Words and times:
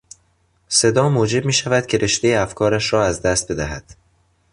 صدا 0.69 1.09
موجب 1.09 1.45
میشود 1.45 1.85
که 1.85 1.97
رشتهی 1.97 2.35
افکارش 2.35 2.93
را 2.93 3.05
از 3.05 3.21
دست 3.21 3.51
بدهد. 3.51 3.95